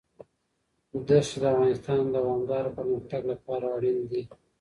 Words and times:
ښتې 0.89 1.17
د 1.41 1.45
افغانستان 1.53 1.99
د 2.09 2.13
دوامداره 2.15 2.69
پرمختګ 2.77 3.21
لپاره 3.31 3.65
اړین 3.77 3.97
دي. 4.11 4.21